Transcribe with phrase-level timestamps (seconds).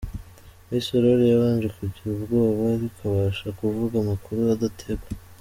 [0.67, 5.07] Miss Aurore yabanje kugira ubwoba ariko abasha kuvuga amakur adategwa.